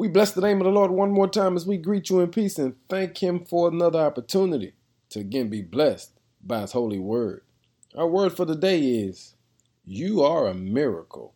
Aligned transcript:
We 0.00 0.08
bless 0.08 0.32
the 0.32 0.40
name 0.40 0.62
of 0.62 0.64
the 0.64 0.70
Lord 0.70 0.90
one 0.90 1.10
more 1.10 1.28
time 1.28 1.56
as 1.56 1.66
we 1.66 1.76
greet 1.76 2.08
you 2.08 2.20
in 2.20 2.30
peace 2.30 2.58
and 2.58 2.74
thank 2.88 3.22
Him 3.22 3.44
for 3.44 3.68
another 3.68 3.98
opportunity 3.98 4.72
to 5.10 5.20
again 5.20 5.50
be 5.50 5.60
blessed 5.60 6.18
by 6.42 6.62
His 6.62 6.72
holy 6.72 6.98
word. 6.98 7.42
Our 7.94 8.08
word 8.08 8.34
for 8.34 8.46
the 8.46 8.56
day 8.56 8.80
is 8.80 9.34
You 9.84 10.22
are 10.22 10.46
a 10.46 10.54
miracle. 10.54 11.34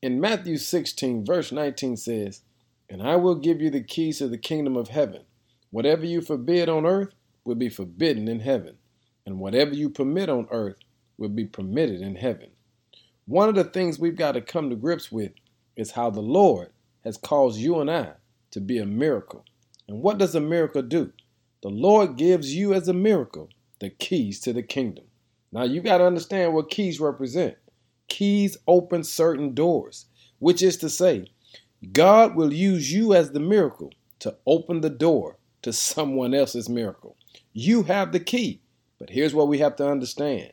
In 0.00 0.22
Matthew 0.22 0.56
16, 0.56 1.26
verse 1.26 1.52
19 1.52 1.98
says, 1.98 2.40
And 2.88 3.02
I 3.02 3.16
will 3.16 3.34
give 3.34 3.60
you 3.60 3.68
the 3.68 3.82
keys 3.82 4.20
to 4.20 4.28
the 4.28 4.38
kingdom 4.38 4.74
of 4.74 4.88
heaven. 4.88 5.24
Whatever 5.70 6.06
you 6.06 6.22
forbid 6.22 6.70
on 6.70 6.86
earth 6.86 7.12
will 7.44 7.56
be 7.56 7.68
forbidden 7.68 8.26
in 8.26 8.40
heaven, 8.40 8.78
and 9.26 9.38
whatever 9.38 9.74
you 9.74 9.90
permit 9.90 10.30
on 10.30 10.48
earth 10.50 10.76
will 11.18 11.28
be 11.28 11.44
permitted 11.44 12.00
in 12.00 12.16
heaven. 12.16 12.52
One 13.26 13.50
of 13.50 13.54
the 13.54 13.64
things 13.64 13.98
we've 13.98 14.16
got 14.16 14.32
to 14.32 14.40
come 14.40 14.70
to 14.70 14.76
grips 14.76 15.12
with 15.12 15.32
is 15.76 15.90
how 15.90 16.08
the 16.08 16.22
Lord 16.22 16.70
has 17.04 17.16
caused 17.16 17.58
you 17.58 17.80
and 17.80 17.90
I 17.90 18.12
to 18.52 18.60
be 18.60 18.78
a 18.78 18.86
miracle. 18.86 19.44
And 19.88 20.02
what 20.02 20.18
does 20.18 20.34
a 20.34 20.40
miracle 20.40 20.82
do? 20.82 21.12
The 21.62 21.68
Lord 21.68 22.16
gives 22.16 22.54
you 22.54 22.74
as 22.74 22.88
a 22.88 22.94
miracle 22.94 23.48
the 23.80 23.90
keys 23.90 24.40
to 24.40 24.52
the 24.52 24.62
kingdom. 24.62 25.04
Now 25.50 25.64
you 25.64 25.80
got 25.80 25.98
to 25.98 26.06
understand 26.06 26.54
what 26.54 26.70
keys 26.70 27.00
represent. 27.00 27.56
Keys 28.08 28.56
open 28.66 29.04
certain 29.04 29.54
doors, 29.54 30.06
which 30.38 30.62
is 30.62 30.76
to 30.78 30.88
say, 30.88 31.26
God 31.92 32.36
will 32.36 32.52
use 32.52 32.92
you 32.92 33.14
as 33.14 33.32
the 33.32 33.40
miracle 33.40 33.92
to 34.20 34.36
open 34.46 34.80
the 34.80 34.90
door 34.90 35.36
to 35.62 35.72
someone 35.72 36.34
else's 36.34 36.68
miracle. 36.68 37.16
You 37.52 37.82
have 37.84 38.12
the 38.12 38.20
key, 38.20 38.60
but 38.98 39.10
here's 39.10 39.34
what 39.34 39.48
we 39.48 39.58
have 39.58 39.76
to 39.76 39.88
understand 39.88 40.52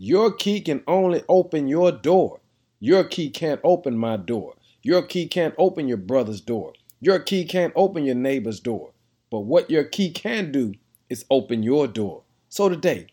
your 0.00 0.32
key 0.32 0.60
can 0.60 0.84
only 0.86 1.22
open 1.28 1.66
your 1.66 1.90
door. 1.90 2.40
Your 2.78 3.02
key 3.02 3.30
can't 3.30 3.60
open 3.64 3.98
my 3.98 4.16
door. 4.16 4.54
Your 4.82 5.02
key 5.02 5.26
can't 5.26 5.54
open 5.58 5.88
your 5.88 5.96
brother's 5.96 6.40
door. 6.40 6.72
Your 7.00 7.18
key 7.18 7.44
can't 7.44 7.72
open 7.76 8.04
your 8.04 8.14
neighbor's 8.14 8.60
door. 8.60 8.92
But 9.30 9.40
what 9.40 9.70
your 9.70 9.84
key 9.84 10.10
can 10.10 10.52
do 10.52 10.74
is 11.08 11.24
open 11.30 11.62
your 11.62 11.86
door. 11.86 12.22
So 12.48 12.68
today, 12.68 13.08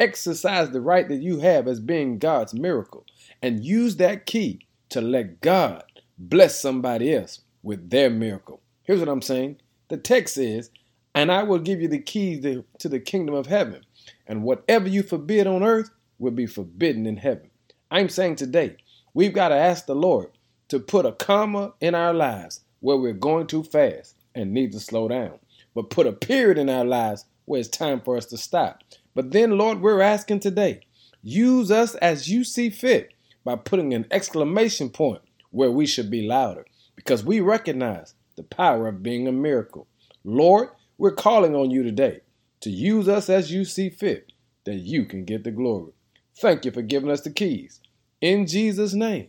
exercise 0.00 0.70
the 0.70 0.80
right 0.80 1.08
that 1.08 1.22
you 1.22 1.38
have 1.38 1.68
as 1.68 1.80
being 1.80 2.18
God's 2.18 2.52
miracle 2.52 3.06
and 3.42 3.64
use 3.64 3.96
that 3.96 4.26
key 4.26 4.60
to 4.90 5.00
let 5.00 5.40
God 5.40 5.84
bless 6.18 6.60
somebody 6.60 7.14
else 7.14 7.40
with 7.62 7.90
their 7.90 8.10
miracle. 8.10 8.60
Here's 8.82 9.00
what 9.00 9.08
I'm 9.08 9.22
saying. 9.22 9.56
The 9.88 9.96
text 9.96 10.34
says, 10.34 10.70
and 11.14 11.30
I 11.30 11.44
will 11.44 11.58
give 11.58 11.80
you 11.80 11.88
the 11.88 12.00
keys 12.00 12.44
to 12.78 12.88
the 12.88 13.00
kingdom 13.00 13.34
of 13.34 13.46
heaven. 13.46 13.82
And 14.26 14.42
whatever 14.42 14.88
you 14.88 15.02
forbid 15.02 15.46
on 15.46 15.62
earth 15.62 15.90
will 16.18 16.32
be 16.32 16.46
forbidden 16.46 17.06
in 17.06 17.16
heaven. 17.16 17.50
I'm 17.90 18.08
saying 18.08 18.36
today, 18.36 18.76
we've 19.14 19.32
got 19.32 19.48
to 19.48 19.54
ask 19.54 19.86
the 19.86 19.94
Lord 19.94 20.30
to 20.68 20.78
put 20.78 21.06
a 21.06 21.12
comma 21.12 21.74
in 21.80 21.94
our 21.94 22.14
lives 22.14 22.60
where 22.80 22.96
we're 22.96 23.12
going 23.12 23.46
too 23.46 23.62
fast 23.62 24.16
and 24.34 24.52
need 24.52 24.72
to 24.72 24.80
slow 24.80 25.08
down, 25.08 25.38
but 25.74 25.90
put 25.90 26.06
a 26.06 26.12
period 26.12 26.58
in 26.58 26.68
our 26.68 26.84
lives 26.84 27.24
where 27.44 27.60
it's 27.60 27.68
time 27.68 28.00
for 28.00 28.16
us 28.16 28.26
to 28.26 28.36
stop. 28.36 28.82
But 29.14 29.32
then, 29.32 29.58
Lord, 29.58 29.80
we're 29.80 30.00
asking 30.00 30.40
today, 30.40 30.80
use 31.22 31.70
us 31.70 31.94
as 31.96 32.28
you 32.28 32.44
see 32.44 32.70
fit 32.70 33.14
by 33.44 33.56
putting 33.56 33.94
an 33.94 34.06
exclamation 34.10 34.90
point 34.90 35.22
where 35.50 35.70
we 35.70 35.86
should 35.86 36.10
be 36.10 36.26
louder 36.26 36.66
because 36.96 37.24
we 37.24 37.40
recognize 37.40 38.14
the 38.36 38.42
power 38.42 38.88
of 38.88 39.02
being 39.02 39.28
a 39.28 39.32
miracle. 39.32 39.86
Lord, 40.24 40.68
we're 40.98 41.12
calling 41.12 41.54
on 41.54 41.70
you 41.70 41.82
today 41.82 42.20
to 42.60 42.70
use 42.70 43.08
us 43.08 43.28
as 43.28 43.52
you 43.52 43.64
see 43.64 43.90
fit 43.90 44.32
that 44.64 44.76
you 44.76 45.04
can 45.04 45.24
get 45.24 45.44
the 45.44 45.50
glory. 45.50 45.92
Thank 46.36 46.64
you 46.64 46.70
for 46.70 46.82
giving 46.82 47.10
us 47.10 47.20
the 47.20 47.30
keys. 47.30 47.80
In 48.20 48.46
Jesus' 48.46 48.94
name. 48.94 49.28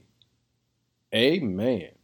Amen 1.16 1.95